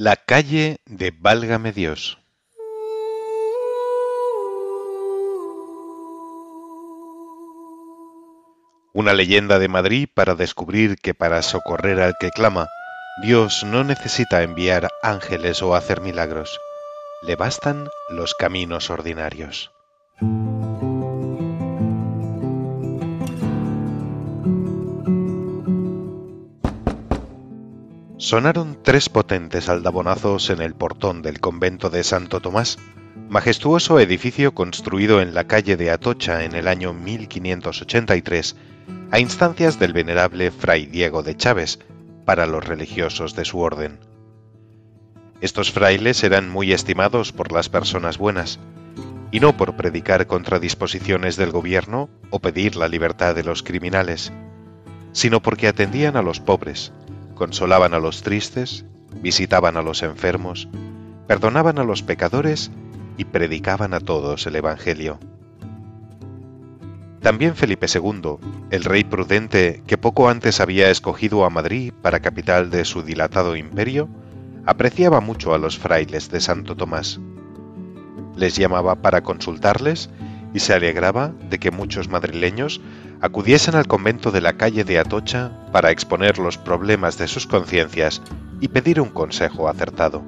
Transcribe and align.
La 0.00 0.14
calle 0.14 0.78
de 0.86 1.10
Válgame 1.10 1.72
Dios. 1.72 2.20
Una 8.92 9.12
leyenda 9.12 9.58
de 9.58 9.66
Madrid 9.66 10.08
para 10.14 10.36
descubrir 10.36 10.98
que 10.98 11.14
para 11.14 11.42
socorrer 11.42 12.00
al 12.00 12.14
que 12.20 12.30
clama, 12.30 12.68
Dios 13.24 13.64
no 13.64 13.82
necesita 13.82 14.44
enviar 14.44 14.88
ángeles 15.02 15.62
o 15.62 15.74
hacer 15.74 16.00
milagros. 16.00 16.60
Le 17.22 17.34
bastan 17.34 17.88
los 18.08 18.34
caminos 18.34 18.90
ordinarios. 18.90 19.72
Sonaron 28.28 28.76
tres 28.82 29.08
potentes 29.08 29.70
aldabonazos 29.70 30.50
en 30.50 30.60
el 30.60 30.74
portón 30.74 31.22
del 31.22 31.40
convento 31.40 31.88
de 31.88 32.04
Santo 32.04 32.40
Tomás, 32.40 32.76
majestuoso 33.30 34.00
edificio 34.00 34.52
construido 34.52 35.22
en 35.22 35.32
la 35.32 35.44
calle 35.44 35.78
de 35.78 35.90
Atocha 35.90 36.44
en 36.44 36.54
el 36.54 36.68
año 36.68 36.92
1583 36.92 38.54
a 39.12 39.18
instancias 39.18 39.78
del 39.78 39.94
venerable 39.94 40.50
fray 40.50 40.84
Diego 40.84 41.22
de 41.22 41.38
Chávez 41.38 41.78
para 42.26 42.44
los 42.44 42.62
religiosos 42.62 43.34
de 43.34 43.46
su 43.46 43.60
orden. 43.60 43.98
Estos 45.40 45.72
frailes 45.72 46.22
eran 46.22 46.50
muy 46.50 46.74
estimados 46.74 47.32
por 47.32 47.50
las 47.50 47.70
personas 47.70 48.18
buenas, 48.18 48.60
y 49.30 49.40
no 49.40 49.56
por 49.56 49.74
predicar 49.74 50.26
contra 50.26 50.58
disposiciones 50.58 51.38
del 51.38 51.50
gobierno 51.50 52.10
o 52.28 52.40
pedir 52.40 52.76
la 52.76 52.88
libertad 52.88 53.34
de 53.34 53.44
los 53.44 53.62
criminales, 53.62 54.34
sino 55.12 55.40
porque 55.40 55.66
atendían 55.66 56.18
a 56.18 56.20
los 56.20 56.40
pobres, 56.40 56.92
consolaban 57.38 57.94
a 57.94 58.00
los 58.00 58.22
tristes, 58.22 58.84
visitaban 59.22 59.76
a 59.76 59.82
los 59.82 60.02
enfermos, 60.02 60.68
perdonaban 61.28 61.78
a 61.78 61.84
los 61.84 62.02
pecadores 62.02 62.72
y 63.16 63.24
predicaban 63.24 63.94
a 63.94 64.00
todos 64.00 64.46
el 64.46 64.56
Evangelio. 64.56 65.20
También 67.20 67.54
Felipe 67.54 67.86
II, 67.92 68.38
el 68.70 68.84
rey 68.84 69.04
prudente 69.04 69.82
que 69.86 69.96
poco 69.96 70.28
antes 70.28 70.60
había 70.60 70.90
escogido 70.90 71.44
a 71.44 71.50
Madrid 71.50 71.92
para 72.02 72.20
capital 72.20 72.70
de 72.70 72.84
su 72.84 73.02
dilatado 73.02 73.56
imperio, 73.56 74.08
apreciaba 74.66 75.20
mucho 75.20 75.54
a 75.54 75.58
los 75.58 75.78
frailes 75.78 76.30
de 76.30 76.40
Santo 76.40 76.76
Tomás. 76.76 77.20
Les 78.36 78.56
llamaba 78.56 78.96
para 78.96 79.22
consultarles 79.22 80.10
y 80.54 80.60
se 80.60 80.74
alegraba 80.74 81.32
de 81.50 81.58
que 81.58 81.70
muchos 81.70 82.08
madrileños 82.08 82.80
acudiesen 83.20 83.74
al 83.74 83.86
convento 83.86 84.30
de 84.30 84.40
la 84.40 84.54
calle 84.54 84.84
de 84.84 84.98
Atocha 84.98 85.52
para 85.72 85.90
exponer 85.90 86.38
los 86.38 86.58
problemas 86.58 87.18
de 87.18 87.28
sus 87.28 87.46
conciencias 87.46 88.22
y 88.60 88.68
pedir 88.68 89.00
un 89.00 89.08
consejo 89.08 89.68
acertado. 89.68 90.22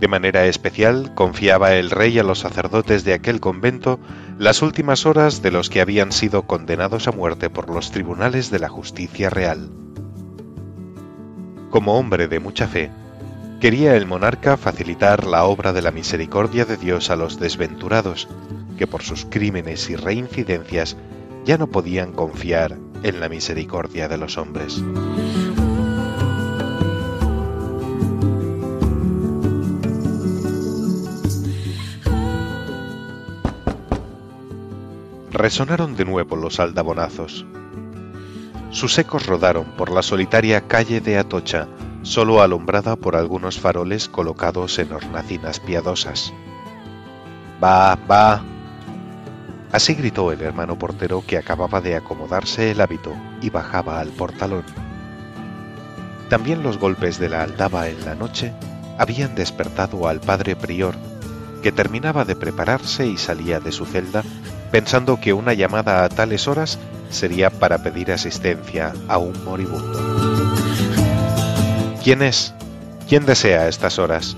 De 0.00 0.08
manera 0.08 0.44
especial 0.44 1.14
confiaba 1.14 1.74
el 1.74 1.90
rey 1.90 2.18
a 2.18 2.22
los 2.22 2.40
sacerdotes 2.40 3.04
de 3.04 3.14
aquel 3.14 3.40
convento 3.40 3.98
las 4.38 4.60
últimas 4.60 5.06
horas 5.06 5.40
de 5.40 5.50
los 5.50 5.70
que 5.70 5.80
habían 5.80 6.12
sido 6.12 6.42
condenados 6.42 7.08
a 7.08 7.12
muerte 7.12 7.48
por 7.48 7.70
los 7.70 7.90
tribunales 7.90 8.50
de 8.50 8.58
la 8.58 8.68
justicia 8.68 9.30
real. 9.30 9.70
Como 11.70 11.98
hombre 11.98 12.28
de 12.28 12.40
mucha 12.40 12.66
fe, 12.68 12.90
quería 13.60 13.96
el 13.96 14.06
monarca 14.06 14.56
facilitar 14.56 15.26
la 15.26 15.44
obra 15.44 15.72
de 15.72 15.82
la 15.82 15.90
misericordia 15.90 16.64
de 16.64 16.76
Dios 16.76 17.10
a 17.10 17.16
los 17.16 17.38
desventurados, 17.38 18.28
que 18.78 18.86
por 18.86 19.02
sus 19.02 19.24
crímenes 19.24 19.88
y 19.90 19.96
reincidencias 19.96 20.96
ya 21.44 21.58
no 21.58 21.66
podían 21.68 22.12
confiar 22.12 22.78
en 23.02 23.20
la 23.20 23.28
misericordia 23.28 24.08
de 24.08 24.18
los 24.18 24.38
hombres. 24.38 24.82
resonaron 35.36 35.96
de 35.96 36.04
nuevo 36.04 36.34
los 36.34 36.58
aldabonazos. 36.60 37.44
Sus 38.70 38.98
ecos 38.98 39.26
rodaron 39.26 39.64
por 39.76 39.90
la 39.90 40.02
solitaria 40.02 40.62
calle 40.62 41.00
de 41.00 41.18
Atocha, 41.18 41.68
solo 42.06 42.40
alumbrada 42.40 42.94
por 42.94 43.16
algunos 43.16 43.58
faroles 43.58 44.08
colocados 44.08 44.78
en 44.78 44.92
hornacinas 44.92 45.58
piadosas. 45.58 46.32
Va, 47.62 47.98
va. 48.08 48.42
Así 49.72 49.94
gritó 49.94 50.30
el 50.30 50.40
hermano 50.40 50.78
portero 50.78 51.24
que 51.26 51.36
acababa 51.36 51.80
de 51.80 51.96
acomodarse 51.96 52.70
el 52.70 52.80
hábito 52.80 53.12
y 53.42 53.50
bajaba 53.50 53.98
al 53.98 54.10
portalón. 54.10 54.62
También 56.30 56.62
los 56.62 56.78
golpes 56.78 57.18
de 57.18 57.28
la 57.28 57.42
aldaba 57.42 57.88
en 57.88 58.04
la 58.04 58.14
noche 58.14 58.52
habían 58.98 59.34
despertado 59.34 60.06
al 60.06 60.20
padre 60.20 60.54
prior, 60.54 60.94
que 61.60 61.72
terminaba 61.72 62.24
de 62.24 62.36
prepararse 62.36 63.06
y 63.08 63.16
salía 63.16 63.58
de 63.58 63.72
su 63.72 63.84
celda 63.84 64.22
pensando 64.70 65.20
que 65.20 65.32
una 65.32 65.54
llamada 65.54 66.04
a 66.04 66.08
tales 66.08 66.46
horas 66.46 66.78
sería 67.10 67.50
para 67.50 67.78
pedir 67.78 68.12
asistencia 68.12 68.92
a 69.08 69.18
un 69.18 69.44
moribundo. 69.44 70.25
¿Quién 72.06 72.22
es? 72.22 72.54
¿Quién 73.08 73.26
desea 73.26 73.62
a 73.62 73.68
estas 73.68 73.98
horas? 73.98 74.36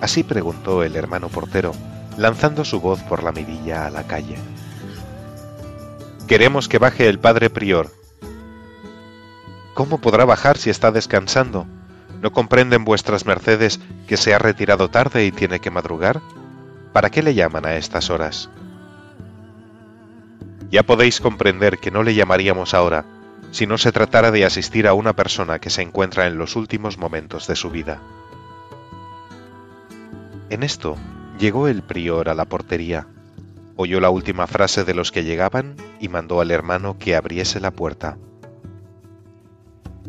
Así 0.00 0.24
preguntó 0.24 0.82
el 0.82 0.96
hermano 0.96 1.28
portero, 1.28 1.70
lanzando 2.18 2.64
su 2.64 2.80
voz 2.80 3.00
por 3.02 3.22
la 3.22 3.30
mirilla 3.30 3.86
a 3.86 3.90
la 3.90 4.02
calle. 4.08 4.36
Queremos 6.26 6.66
que 6.66 6.78
baje 6.78 7.08
el 7.08 7.20
padre 7.20 7.50
prior. 7.50 7.92
¿Cómo 9.74 10.00
podrá 10.00 10.24
bajar 10.24 10.58
si 10.58 10.70
está 10.70 10.90
descansando? 10.90 11.66
¿No 12.20 12.32
comprenden 12.32 12.84
vuestras 12.84 13.26
mercedes 13.26 13.78
que 14.08 14.16
se 14.16 14.34
ha 14.34 14.40
retirado 14.40 14.90
tarde 14.90 15.26
y 15.26 15.30
tiene 15.30 15.60
que 15.60 15.70
madrugar? 15.70 16.20
¿Para 16.92 17.10
qué 17.10 17.22
le 17.22 17.34
llaman 17.34 17.64
a 17.64 17.76
estas 17.76 18.10
horas? 18.10 18.50
Ya 20.68 20.82
podéis 20.82 21.20
comprender 21.20 21.78
que 21.78 21.92
no 21.92 22.02
le 22.02 22.16
llamaríamos 22.16 22.74
ahora 22.74 23.04
si 23.54 23.68
no 23.68 23.78
se 23.78 23.92
tratara 23.92 24.32
de 24.32 24.44
asistir 24.44 24.88
a 24.88 24.94
una 24.94 25.12
persona 25.12 25.60
que 25.60 25.70
se 25.70 25.80
encuentra 25.80 26.26
en 26.26 26.38
los 26.38 26.56
últimos 26.56 26.98
momentos 26.98 27.46
de 27.46 27.54
su 27.54 27.70
vida. 27.70 28.02
En 30.50 30.64
esto 30.64 30.96
llegó 31.38 31.68
el 31.68 31.84
prior 31.84 32.28
a 32.28 32.34
la 32.34 32.46
portería, 32.46 33.06
oyó 33.76 34.00
la 34.00 34.10
última 34.10 34.48
frase 34.48 34.82
de 34.82 34.94
los 34.94 35.12
que 35.12 35.22
llegaban 35.22 35.76
y 36.00 36.08
mandó 36.08 36.40
al 36.40 36.50
hermano 36.50 36.98
que 36.98 37.14
abriese 37.14 37.60
la 37.60 37.70
puerta. 37.70 38.18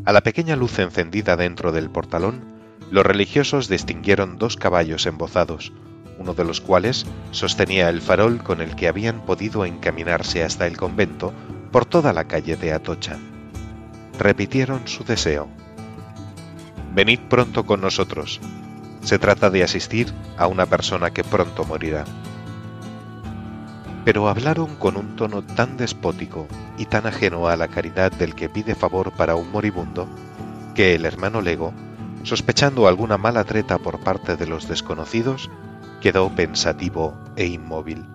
A 0.06 0.12
la 0.12 0.22
pequeña 0.22 0.56
luz 0.56 0.80
encendida 0.80 1.38
dentro 1.38 1.72
del 1.72 1.92
portalón, 1.92 2.44
los 2.90 3.06
religiosos 3.06 3.68
distinguieron 3.68 4.40
dos 4.40 4.56
caballos 4.56 5.06
embozados, 5.06 5.72
uno 6.18 6.34
de 6.34 6.46
los 6.46 6.62
cuales 6.62 7.06
sostenía 7.30 7.90
el 7.90 8.02
farol 8.02 8.42
con 8.42 8.60
el 8.62 8.76
que 8.76 8.88
habían 8.88 9.24
podido 9.24 9.66
encaminarse 9.66 10.44
hasta 10.44 10.66
el 10.66 10.78
convento 10.78 11.32
por 11.72 11.86
toda 11.86 12.12
la 12.12 12.24
calle 12.24 12.56
de 12.56 12.74
Atocha. 12.74 13.20
Repitieron 14.20 14.88
su 14.88 15.03
deseo. 15.03 15.48
Venid 16.94 17.20
pronto 17.30 17.66
con 17.66 17.82
nosotros. 17.82 18.40
Se 19.02 19.20
trata 19.20 19.50
de 19.50 19.64
asistir 19.64 20.14
a 20.38 20.47
una 20.47 20.66
persona 20.66 21.12
que 21.12 21.23
pronto 21.23 21.66
morirá. 21.66 22.06
Pero 24.06 24.29
hablaron 24.29 24.76
con 24.76 24.96
un 24.96 25.16
tono 25.16 25.44
tan 25.44 25.78
despótico 25.78 26.47
y 26.78 26.85
tan 26.85 27.06
ajeno 27.06 27.47
a 27.47 27.58
la 27.58 27.67
caridad 27.67 28.12
del 28.12 28.35
que 28.35 28.50
pide 28.50 28.76
favor 28.76 29.12
para 29.12 29.35
un 29.35 29.52
moribundo, 29.52 30.08
que 30.73 30.96
el 30.96 31.06
hermano 31.06 31.41
Lego, 31.41 31.73
sospechando 32.23 32.88
alguna 32.88 33.17
mala 33.17 33.44
treta 33.44 33.78
por 33.78 34.00
parte 34.00 34.38
de 34.38 34.47
los 34.47 34.67
desconocidos, 34.67 35.50
quedó 36.00 36.29
pensativo 36.34 37.17
e 37.35 37.47
inmóvil. 37.47 38.06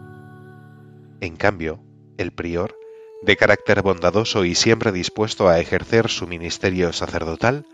En 1.21 1.37
cambio, 1.37 1.83
el 2.17 2.33
prior, 2.33 2.75
de 3.23 3.37
carácter 3.37 3.83
bondadoso 3.83 4.45
y 4.45 4.55
siempre 4.55 4.93
dispuesto 4.93 5.49
a 5.49 5.59
ejercer 5.59 6.09
su 6.09 6.27
ministerio 6.27 6.93
sacerdotal, 6.93 7.67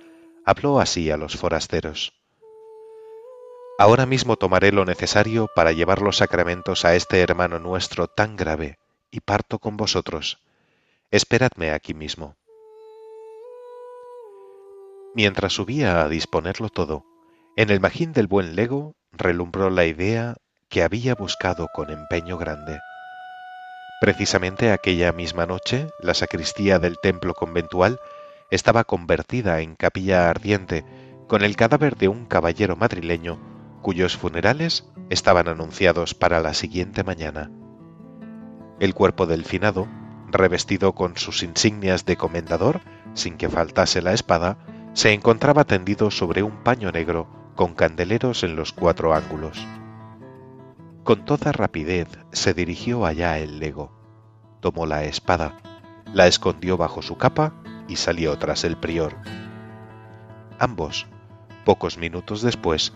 habló 0.44 0.80
así 0.80 1.10
a 1.10 1.16
los 1.16 1.36
forasteros. 1.36 2.12
Ahora 3.78 4.06
mismo 4.06 4.36
tomaré 4.36 4.72
lo 4.72 4.84
necesario 4.84 5.48
para 5.54 5.72
llevar 5.72 6.00
los 6.00 6.16
sacramentos 6.16 6.84
a 6.84 6.94
este 6.94 7.20
hermano 7.20 7.58
nuestro 7.58 8.08
tan 8.08 8.36
grave, 8.36 8.78
y 9.10 9.20
parto 9.20 9.58
con 9.58 9.76
vosotros. 9.76 10.38
Esperadme 11.10 11.70
aquí 11.72 11.94
mismo. 11.94 12.36
Mientras 15.14 15.54
subía 15.54 16.02
a 16.02 16.08
disponerlo 16.08 16.68
todo, 16.68 17.04
En 17.58 17.70
el 17.70 17.80
magín 17.80 18.12
del 18.12 18.26
buen 18.26 18.54
lego 18.54 18.96
relumbró 19.12 19.70
la 19.70 19.86
idea 19.86 20.36
que 20.68 20.82
había 20.82 21.14
buscado 21.14 21.68
con 21.72 21.88
empeño 21.88 22.36
grande. 22.36 22.78
Precisamente 24.00 24.72
aquella 24.72 25.12
misma 25.12 25.46
noche, 25.46 25.88
la 26.00 26.12
sacristía 26.12 26.78
del 26.78 26.98
templo 26.98 27.32
conventual 27.34 27.98
estaba 28.50 28.84
convertida 28.84 29.60
en 29.60 29.74
capilla 29.74 30.28
ardiente 30.28 30.84
con 31.26 31.42
el 31.42 31.56
cadáver 31.56 31.96
de 31.96 32.08
un 32.08 32.26
caballero 32.26 32.76
madrileño 32.76 33.38
cuyos 33.80 34.16
funerales 34.16 34.84
estaban 35.10 35.48
anunciados 35.48 36.14
para 36.14 36.40
la 36.40 36.52
siguiente 36.52 37.04
mañana. 37.04 37.50
El 38.80 38.92
cuerpo 38.94 39.26
del 39.26 39.44
finado, 39.44 39.88
revestido 40.30 40.94
con 40.94 41.16
sus 41.16 41.42
insignias 41.42 42.04
de 42.04 42.16
comendador, 42.16 42.80
sin 43.14 43.36
que 43.36 43.48
faltase 43.48 44.02
la 44.02 44.12
espada, 44.12 44.58
se 44.92 45.12
encontraba 45.12 45.64
tendido 45.64 46.10
sobre 46.10 46.42
un 46.42 46.62
paño 46.62 46.92
negro 46.92 47.28
con 47.54 47.74
candeleros 47.74 48.42
en 48.42 48.56
los 48.56 48.72
cuatro 48.72 49.14
ángulos. 49.14 49.66
Con 51.06 51.24
toda 51.24 51.52
rapidez 51.52 52.08
se 52.32 52.52
dirigió 52.52 53.06
allá 53.06 53.38
el 53.38 53.60
lego, 53.60 53.92
tomó 54.58 54.86
la 54.86 55.04
espada, 55.04 55.56
la 56.12 56.26
escondió 56.26 56.76
bajo 56.76 57.00
su 57.00 57.16
capa 57.16 57.54
y 57.86 57.94
salió 57.94 58.36
tras 58.38 58.64
el 58.64 58.76
prior. 58.76 59.14
Ambos, 60.58 61.06
pocos 61.64 61.96
minutos 61.96 62.42
después, 62.42 62.92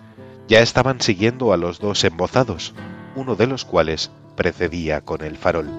ya 0.49 0.59
estaban 0.59 1.01
siguiendo 1.01 1.53
a 1.53 1.57
los 1.57 1.79
dos 1.79 2.03
embozados, 2.03 2.75
uno 3.15 3.37
de 3.37 3.47
los 3.47 3.65
cuales 3.65 4.11
precedía 4.35 5.03
con 5.03 5.23
el 5.23 5.37
farol. 5.37 5.71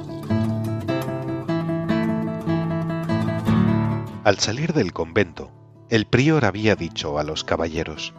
Al 4.24 4.40
salir 4.40 4.72
del 4.72 4.94
convento, 4.94 5.52
el 5.90 6.06
prior 6.06 6.46
había 6.46 6.78
dicho 6.78 7.20
a 7.20 7.24
los 7.24 7.44
caballeros, 7.44 8.14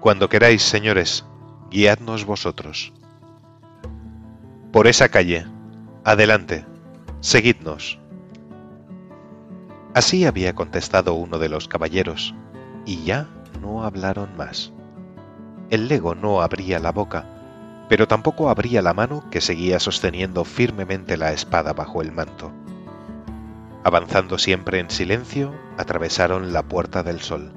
Cuando 0.00 0.28
queráis, 0.28 0.62
señores, 0.62 1.24
guiadnos 1.70 2.24
vosotros. 2.24 2.92
Por 4.72 4.88
esa 4.88 5.08
calle, 5.08 5.46
adelante, 6.04 6.66
seguidnos. 7.20 8.00
Así 9.94 10.24
había 10.24 10.54
contestado 10.54 11.14
uno 11.14 11.38
de 11.38 11.48
los 11.48 11.68
caballeros, 11.68 12.34
y 12.86 13.04
ya 13.04 13.28
no 13.60 13.84
hablaron 13.84 14.36
más. 14.36 14.72
El 15.70 15.86
lego 15.86 16.16
no 16.16 16.42
abría 16.42 16.80
la 16.80 16.90
boca, 16.90 17.24
pero 17.88 18.08
tampoco 18.08 18.50
abría 18.50 18.82
la 18.82 18.94
mano 18.94 19.24
que 19.30 19.40
seguía 19.40 19.78
sosteniendo 19.78 20.44
firmemente 20.44 21.16
la 21.16 21.32
espada 21.32 21.72
bajo 21.72 22.02
el 22.02 22.10
manto. 22.10 22.52
Avanzando 23.84 24.38
siempre 24.38 24.80
en 24.80 24.90
silencio, 24.90 25.54
atravesaron 25.78 26.52
la 26.52 26.64
Puerta 26.64 27.02
del 27.02 27.20
Sol. 27.20 27.52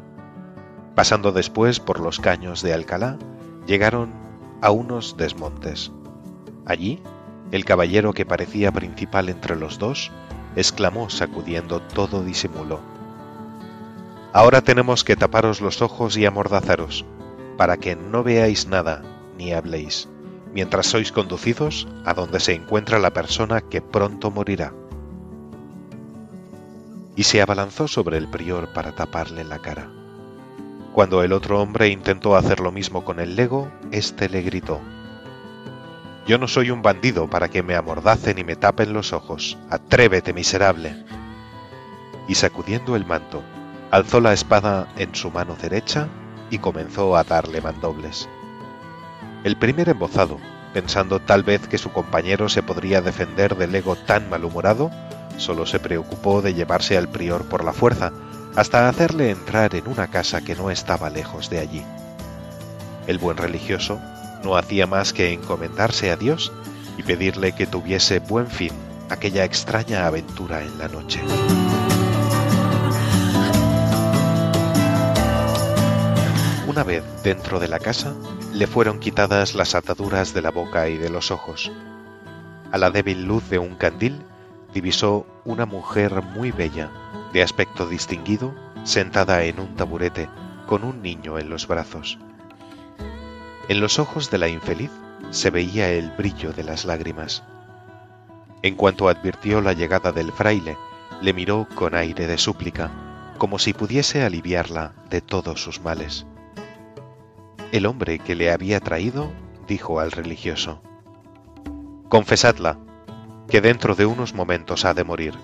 Pasando 0.95 1.31
después 1.31 1.80
por 1.80 2.00
los 2.00 2.19
caños 2.19 2.62
de 2.62 2.74
Alcalá, 2.74 3.18
llegaron 3.65 4.12
a 4.62 4.71
unos 4.71 5.18
desmontes. 5.18 5.92
Allí, 6.65 7.01
el 7.51 7.65
caballero 7.65 8.13
que 8.13 8.25
parecía 8.25 8.71
principal 8.71 9.30
entre 9.30 9.56
los 9.56 9.80
dos, 9.80 10.12
exclamó 10.56 11.10
sacudiendo 11.10 11.81
todo 11.81 12.24
disimulo. 12.24 12.80
Ahora 14.33 14.62
tenemos 14.62 15.04
que 15.04 15.15
taparos 15.15 15.62
los 15.62 15.81
ojos 15.81 16.18
y 16.18 16.25
amordazaros, 16.25 17.06
para 17.57 17.77
que 17.77 17.95
no 17.95 18.24
veáis 18.24 18.68
nada 18.68 19.04
ni 19.38 19.54
habléis, 19.54 20.10
mientras 20.54 20.88
sois 20.88 21.12
conducidos 21.12 21.88
a 22.06 22.13
donde 22.13 22.39
se 22.39 22.54
encuentra 22.54 23.00
la 23.00 23.13
persona 23.13 23.62
que 23.62 23.81
pronto 23.81 24.31
morirá 24.31 24.74
y 27.15 27.24
se 27.24 27.42
abalanzó 27.42 27.88
sobre 27.88 28.18
el 28.18 28.27
prior 28.27 28.74
para 28.74 28.94
taparle 28.94 29.44
la 29.44 29.60
cara. 29.60 30.02
Cuando 30.93 31.23
el 31.23 31.33
otro 31.33 31.59
hombre 31.59 31.89
intentó 31.89 32.35
hacer 32.35 32.59
lo 32.59 32.71
mismo 32.71 33.03
con 33.03 33.19
el 33.19 33.35
lego, 33.35 33.67
éste 33.91 34.29
le 34.29 34.43
gritó 34.43 34.79
Yo 36.27 36.37
no 36.37 36.47
soy 36.47 36.69
un 36.69 36.83
bandido 36.83 37.27
para 37.27 37.49
que 37.49 37.63
me 37.63 37.75
amordacen 37.75 38.37
y 38.37 38.43
me 38.43 38.55
tapen 38.55 38.93
los 38.93 39.11
ojos. 39.11 39.57
Atrévete, 39.71 40.33
miserable. 40.33 41.03
Y 42.27 42.35
sacudiendo 42.35 42.95
el 42.95 43.05
manto, 43.05 43.41
alzó 43.89 44.21
la 44.21 44.33
espada 44.33 44.87
en 44.95 45.15
su 45.15 45.31
mano 45.31 45.57
derecha 45.59 46.07
y 46.51 46.59
comenzó 46.59 47.17
a 47.17 47.23
darle 47.23 47.59
mandobles. 47.59 48.29
El 49.43 49.57
primer 49.57 49.89
embozado, 49.89 50.37
pensando 50.73 51.19
tal 51.19 51.41
vez 51.41 51.67
que 51.67 51.79
su 51.79 51.91
compañero 51.91 52.49
se 52.49 52.61
podría 52.61 53.01
defender 53.01 53.57
del 53.57 53.73
ego 53.73 53.95
tan 53.95 54.29
malhumorado, 54.29 54.91
Solo 55.37 55.65
se 55.65 55.79
preocupó 55.79 56.41
de 56.41 56.53
llevarse 56.53 56.97
al 56.97 57.09
prior 57.09 57.45
por 57.45 57.63
la 57.63 57.73
fuerza, 57.73 58.11
hasta 58.55 58.88
hacerle 58.88 59.31
entrar 59.31 59.75
en 59.75 59.88
una 59.88 60.07
casa 60.07 60.41
que 60.41 60.55
no 60.55 60.69
estaba 60.69 61.09
lejos 61.09 61.50
de 61.50 61.59
allí. 61.59 61.83
El 63.07 63.17
buen 63.17 63.38
religioso 63.38 64.00
no 64.44 64.57
hacía 64.57 64.88
más 64.88 65.13
que 65.13 65.33
encomendarse 65.33 66.11
a 66.11 66.17
Dios 66.17 66.51
y 66.97 67.03
pedirle 67.03 67.53
que 67.53 67.65
tuviese 67.65 68.19
buen 68.19 68.47
fin 68.47 68.71
aquella 69.09 69.44
extraña 69.44 70.05
aventura 70.05 70.61
en 70.61 70.77
la 70.77 70.88
noche. 70.88 71.21
Una 76.67 76.83
vez 76.83 77.03
dentro 77.23 77.59
de 77.59 77.67
la 77.67 77.79
casa, 77.79 78.13
le 78.51 78.67
fueron 78.67 79.00
quitadas 79.00 79.53
las 79.53 79.75
ataduras 79.75 80.33
de 80.33 80.41
la 80.41 80.51
boca 80.51 80.89
y 80.89 80.97
de 80.97 81.09
los 81.09 81.31
ojos. 81.31 81.71
A 82.71 82.77
la 82.77 82.89
débil 82.89 83.25
luz 83.25 83.47
de 83.50 83.59
un 83.59 83.75
candil 83.75 84.23
divisó 84.73 85.25
una 85.45 85.65
mujer 85.65 86.21
muy 86.21 86.51
bella, 86.51 86.89
de 87.31 87.43
aspecto 87.43 87.87
distinguido, 87.87 88.53
sentada 88.83 89.43
en 89.43 89.59
un 89.59 89.75
taburete, 89.75 90.29
con 90.65 90.83
un 90.83 91.01
niño 91.01 91.39
en 91.39 91.49
los 91.49 91.67
brazos. 91.67 92.17
En 93.69 93.79
los 93.79 93.99
ojos 93.99 94.29
de 94.29 94.37
la 94.37 94.47
infeliz 94.47 94.91
se 95.29 95.49
veía 95.49 95.89
el 95.91 96.11
brillo 96.11 96.51
de 96.53 96.63
las 96.63 96.85
lágrimas. 96.85 97.43
En 98.61 98.75
cuanto 98.75 99.09
advirtió 99.09 99.61
la 99.61 99.73
llegada 99.73 100.11
del 100.11 100.31
fraile, 100.31 100.77
le 101.21 101.33
miró 101.33 101.67
con 101.75 101.95
aire 101.95 102.27
de 102.27 102.37
súplica, 102.37 102.91
como 103.37 103.59
si 103.59 103.73
pudiese 103.73 104.23
aliviarla 104.23 104.93
de 105.09 105.21
todos 105.21 105.61
sus 105.61 105.81
males. 105.81 106.25
El 107.71 107.85
hombre 107.85 108.19
que 108.19 108.35
le 108.35 108.51
había 108.51 108.79
traído 108.79 109.31
dijo 109.67 109.99
al 109.99 110.11
religioso, 110.11 110.81
Confesadla, 112.09 112.77
que 113.53 113.61
dentro 113.61 113.94
de 113.94 114.07
unos 114.07 114.33
momentos 114.33 114.83
ha 114.83 114.95
de 114.95 115.03
morir. 115.03 115.35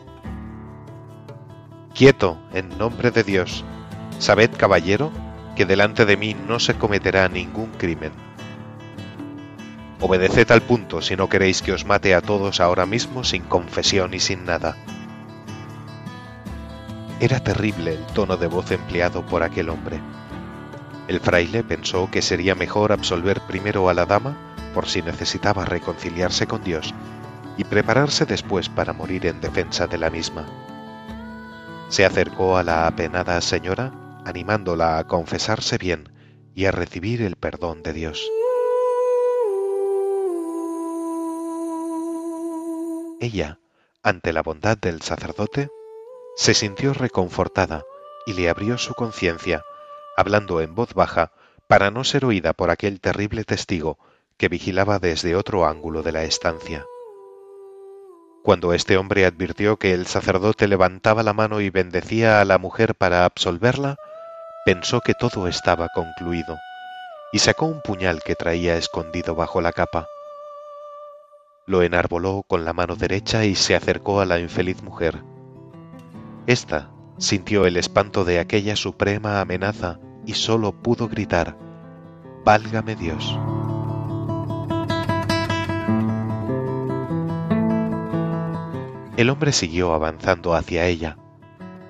Quieto, 1.93 2.39
en 2.53 2.75
nombre 2.79 3.11
de 3.11 3.23
Dios. 3.23 3.63
Sabed, 4.17 4.49
caballero, 4.57 5.11
que 5.55 5.67
delante 5.67 6.07
de 6.07 6.17
mí 6.17 6.35
no 6.47 6.59
se 6.59 6.73
cometerá 6.73 7.29
ningún 7.29 7.69
crimen. 7.77 8.11
Obedeced 9.99 10.49
al 10.49 10.63
punto 10.63 11.03
si 11.03 11.15
no 11.15 11.29
queréis 11.29 11.61
que 11.61 11.71
os 11.71 11.85
mate 11.85 12.15
a 12.15 12.21
todos 12.21 12.59
ahora 12.59 12.87
mismo 12.87 13.23
sin 13.23 13.43
confesión 13.43 14.15
y 14.15 14.19
sin 14.19 14.43
nada. 14.43 14.75
Era 17.19 17.39
terrible 17.41 17.93
el 17.93 18.05
tono 18.07 18.37
de 18.37 18.47
voz 18.47 18.71
empleado 18.71 19.23
por 19.23 19.43
aquel 19.43 19.69
hombre. 19.69 19.99
El 21.07 21.19
fraile 21.19 21.63
pensó 21.63 22.09
que 22.09 22.23
sería 22.23 22.55
mejor 22.55 22.91
absolver 22.91 23.39
primero 23.41 23.87
a 23.87 23.93
la 23.93 24.07
dama 24.07 24.35
por 24.73 24.87
si 24.87 25.03
necesitaba 25.03 25.63
reconciliarse 25.63 26.47
con 26.47 26.63
Dios 26.63 26.91
y 27.59 27.65
prepararse 27.65 28.25
después 28.25 28.69
para 28.69 28.93
morir 28.93 29.25
en 29.25 29.41
defensa 29.41 29.85
de 29.85 29.97
la 29.97 30.09
misma. 30.09 30.47
Se 31.89 32.05
acercó 32.05 32.55
a 32.55 32.63
la 32.63 32.87
apenada 32.87 33.41
señora, 33.41 33.91
animándola 34.23 34.97
a 34.97 35.07
confesarse 35.07 35.77
bien 35.77 36.07
y 36.55 36.67
a 36.67 36.71
recibir 36.71 37.21
el 37.21 37.35
perdón 37.35 37.83
de 37.83 37.91
Dios. 37.91 38.31
Ella, 43.19 43.59
ante 44.03 44.31
la 44.31 44.41
bondad 44.41 44.77
del 44.77 45.01
sacerdote, 45.01 45.67
se 46.37 46.53
sintió 46.53 46.93
reconfortada 46.93 47.83
y 48.25 48.35
le 48.35 48.47
abrió 48.47 48.77
su 48.77 48.93
conciencia, 48.93 49.63
hablando 50.15 50.61
en 50.61 50.75
voz 50.75 50.93
baja 50.93 51.33
para 51.67 51.91
no 51.91 52.05
ser 52.05 52.23
oída 52.23 52.53
por 52.53 52.69
aquel 52.69 53.01
terrible 53.01 53.43
testigo 53.43 53.99
que 54.37 54.47
vigilaba 54.47 54.99
desde 54.99 55.35
otro 55.35 55.65
ángulo 55.67 56.03
de 56.03 56.13
la 56.13 56.23
estancia. 56.23 56.85
Cuando 58.43 58.73
este 58.73 58.97
hombre 58.97 59.25
advirtió 59.25 59.77
que 59.77 59.93
el 59.93 60.05
sacerdote 60.07 60.67
levantaba 60.67 61.23
la 61.23 61.33
mano 61.33 61.59
y 61.59 61.69
bendecía 61.69 62.39
a 62.39 62.45
la 62.45 62.57
mujer 62.57 62.95
para 62.95 63.25
absolverla, 63.25 63.97
pensó 64.65 65.01
que 65.01 65.13
todo 65.13 65.47
estaba 65.47 65.89
concluido, 65.93 66.57
y 67.33 67.39
sacó 67.39 67.65
un 67.65 67.81
puñal 67.81 68.23
que 68.23 68.35
traía 68.35 68.77
escondido 68.77 69.35
bajo 69.35 69.61
la 69.61 69.73
capa. 69.73 70.07
Lo 71.65 71.83
enarboló 71.83 72.43
con 72.47 72.65
la 72.65 72.73
mano 72.73 72.95
derecha 72.95 73.45
y 73.45 73.55
se 73.55 73.75
acercó 73.75 74.21
a 74.21 74.25
la 74.25 74.39
infeliz 74.39 74.81
mujer. 74.81 75.21
Esta 76.47 76.89
sintió 77.17 77.65
el 77.65 77.77
espanto 77.77 78.23
de 78.23 78.39
aquella 78.39 78.75
suprema 78.75 79.41
amenaza 79.41 79.99
y 80.25 80.33
sólo 80.33 80.71
pudo 80.71 81.07
gritar, 81.07 81.57
Válgame 82.45 82.95
Dios. 82.95 83.37
El 89.19 89.29
hombre 89.29 89.51
siguió 89.51 89.91
avanzando 89.91 90.55
hacia 90.55 90.85
ella, 90.85 91.17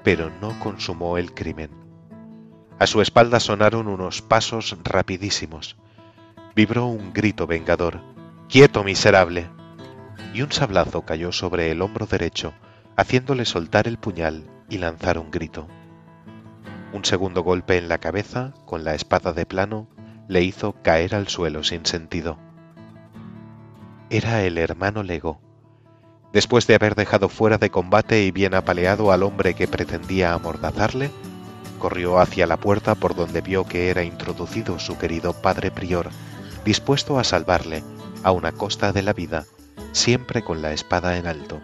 pero 0.03 0.31
no 0.41 0.59
consumó 0.59 1.19
el 1.19 1.31
crimen. 1.35 1.69
A 2.79 2.87
su 2.87 3.03
espalda 3.03 3.39
sonaron 3.39 3.87
unos 3.87 4.23
pasos 4.23 4.75
rapidísimos. 4.83 5.77
Vibró 6.55 6.87
un 6.87 7.13
grito 7.13 7.45
vengador. 7.45 8.01
¡Quieto, 8.47 8.83
miserable! 8.83 9.47
Y 10.33 10.41
un 10.41 10.51
sablazo 10.51 11.03
cayó 11.03 11.31
sobre 11.31 11.69
el 11.69 11.83
hombro 11.83 12.07
derecho, 12.07 12.51
haciéndole 12.95 13.45
soltar 13.45 13.87
el 13.87 13.99
puñal 13.99 14.49
y 14.67 14.79
lanzar 14.79 15.19
un 15.19 15.29
grito. 15.29 15.67
Un 16.93 17.05
segundo 17.05 17.43
golpe 17.43 17.77
en 17.77 17.89
la 17.89 17.99
cabeza, 17.99 18.55
con 18.65 18.83
la 18.83 18.95
espada 18.95 19.33
de 19.33 19.45
plano, 19.45 19.87
le 20.27 20.41
hizo 20.41 20.81
caer 20.81 21.13
al 21.13 21.27
suelo 21.27 21.63
sin 21.63 21.85
sentido. 21.85 22.39
Era 24.09 24.41
el 24.41 24.57
hermano 24.57 25.03
Lego. 25.03 25.47
Después 26.31 26.67
de 26.67 26.75
haber 26.75 26.95
dejado 26.95 27.27
fuera 27.27 27.57
de 27.57 27.71
combate 27.71 28.23
y 28.23 28.31
bien 28.31 28.53
apaleado 28.53 29.11
al 29.11 29.23
hombre 29.23 29.55
que 29.55 29.67
pretendía 29.67 30.33
amordazarle, 30.33 31.09
corrió 31.79 32.19
hacia 32.19 32.45
la 32.45 32.57
puerta 32.57 32.93
por 32.93 33.15
donde 33.15 33.41
vio 33.41 33.65
que 33.65 33.89
era 33.89 34.03
introducido 34.03 34.77
su 34.77 34.97
querido 34.97 35.33
padre 35.33 35.71
prior, 35.71 36.09
dispuesto 36.65 37.17
a 37.17 37.23
salvarle, 37.23 37.83
a 38.23 38.31
una 38.31 38.51
costa 38.51 38.91
de 38.91 39.01
la 39.01 39.13
vida, 39.13 39.45
siempre 39.91 40.43
con 40.43 40.61
la 40.61 40.71
espada 40.73 41.17
en 41.17 41.25
alto. 41.25 41.61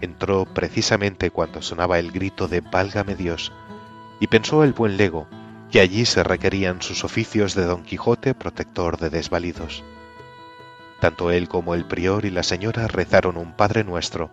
Entró 0.00 0.44
precisamente 0.44 1.30
cuando 1.30 1.62
sonaba 1.62 1.98
el 1.98 2.12
grito 2.12 2.46
de 2.46 2.60
Válgame 2.60 3.16
Dios, 3.16 3.52
y 4.20 4.28
pensó 4.28 4.62
el 4.62 4.72
buen 4.72 4.96
Lego 4.96 5.26
que 5.70 5.80
allí 5.80 6.04
se 6.04 6.22
requerían 6.22 6.82
sus 6.82 7.04
oficios 7.04 7.54
de 7.54 7.64
Don 7.64 7.82
Quijote 7.82 8.34
protector 8.34 8.98
de 8.98 9.10
desvalidos. 9.10 9.84
Tanto 11.00 11.30
él 11.30 11.48
como 11.48 11.74
el 11.74 11.86
prior 11.86 12.24
y 12.24 12.30
la 12.30 12.42
señora 12.42 12.86
rezaron 12.86 13.36
un 13.36 13.52
Padre 13.54 13.84
Nuestro, 13.84 14.30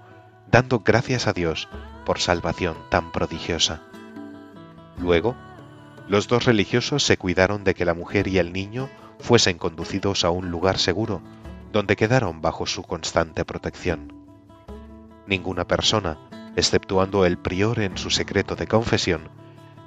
dando 0.52 0.80
gracias 0.80 1.28
a 1.28 1.34
Dios 1.34 1.70
por 2.06 2.20
salvación 2.20 2.76
tan 2.90 3.12
prodigiosa. 3.12 3.82
Luego, 4.98 5.36
los 6.08 6.28
dos 6.28 6.46
religiosos 6.46 7.04
se 7.04 7.18
cuidaron 7.18 7.64
de 7.64 7.74
que 7.74 7.86
la 7.86 7.94
mujer 7.94 8.28
y 8.28 8.38
el 8.38 8.54
niño 8.54 8.90
fuesen 9.20 9.58
conducidos 9.58 10.24
a 10.24 10.30
un 10.30 10.52
lugar 10.52 10.78
seguro, 10.78 11.22
donde 11.72 11.96
quedaron 11.96 12.42
bajo 12.42 12.66
su 12.66 12.84
constante 12.84 13.46
protección. 13.46 14.14
Ninguna 15.26 15.68
persona, 15.68 16.18
exceptuando 16.56 17.26
el 17.26 17.38
prior 17.38 17.80
en 17.80 17.98
su 17.98 18.10
secreto 18.10 18.56
de 18.56 18.68
confesión, 18.68 19.30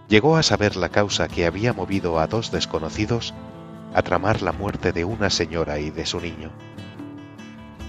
llegó 0.08 0.36
a 0.36 0.42
saber 0.42 0.76
la 0.76 0.90
causa 0.90 1.28
que 1.28 1.46
había 1.46 1.72
movido 1.72 2.18
a 2.20 2.26
dos 2.26 2.50
desconocidos 2.50 3.34
a 3.94 4.02
tramar 4.02 4.42
la 4.42 4.52
muerte 4.52 4.92
de 4.92 5.04
una 5.04 5.30
señora 5.30 5.78
y 5.78 5.90
de 5.90 6.06
su 6.06 6.20
niño. 6.20 6.50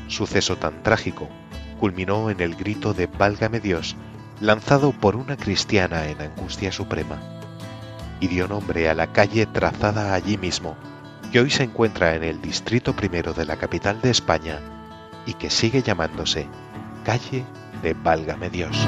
Suceso 0.08 0.58
tan 0.58 0.84
trágico 0.84 1.30
culminó 1.80 2.30
en 2.30 2.42
el 2.42 2.56
grito 2.56 2.94
de 2.94 3.08
Válgame 3.08 3.60
Dios 3.60 3.96
lanzado 4.40 4.92
por 4.92 5.16
una 5.16 5.38
cristiana 5.38 6.08
en 6.08 6.20
angustia 6.22 6.72
suprema, 6.72 7.20
y 8.20 8.28
dio 8.28 8.48
nombre 8.48 8.90
a 8.90 8.96
la 8.96 9.14
calle 9.14 9.46
trazada 9.46 10.14
allí 10.14 10.38
mismo, 10.38 10.76
que 11.32 11.40
hoy 11.40 11.50
se 11.50 11.64
encuentra 11.64 12.16
en 12.16 12.24
el 12.24 12.42
distrito 12.42 12.96
primero 12.96 13.34
de 13.34 13.46
la 13.46 13.58
capital 13.58 14.02
de 14.02 14.10
España 14.10 14.60
y 15.26 15.34
que 15.34 15.50
sigue 15.50 15.82
llamándose 15.82 16.48
Calle 17.06 17.46
de 17.82 17.94
Válgame 17.94 18.50
Dios. 18.50 18.88